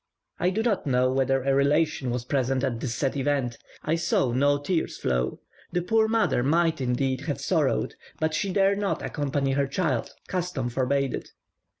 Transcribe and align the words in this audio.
I 0.39 0.49
do 0.49 0.63
not 0.63 0.87
know 0.87 1.11
whether 1.11 1.43
a 1.43 1.53
relation 1.53 2.09
was 2.09 2.25
present 2.25 2.63
at 2.63 2.79
this 2.79 2.95
sad 2.95 3.15
event; 3.15 3.59
I 3.83 3.93
saw 3.97 4.31
no 4.31 4.57
tears 4.57 4.97
flow. 4.97 5.41
The 5.73 5.83
poor 5.83 6.07
mother 6.07 6.41
might, 6.41 6.81
indeed, 6.81 7.21
have 7.27 7.39
sorrowed, 7.39 7.93
but 8.19 8.33
she 8.33 8.51
dare 8.51 8.75
not 8.75 9.03
accompany 9.03 9.51
her 9.51 9.67
child; 9.67 10.09
custom 10.27 10.69
forbade 10.71 11.13
it. 11.13 11.29